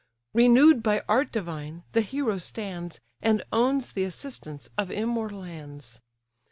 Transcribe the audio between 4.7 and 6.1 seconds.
of immortal hands.